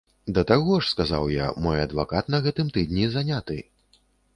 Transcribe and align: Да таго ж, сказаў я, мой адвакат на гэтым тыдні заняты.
Да 0.37 0.43
таго 0.51 0.77
ж, 0.79 0.89
сказаў 0.93 1.29
я, 1.35 1.51
мой 1.67 1.85
адвакат 1.85 2.25
на 2.37 2.43
гэтым 2.49 2.67
тыдні 2.79 3.11
заняты. 3.19 3.65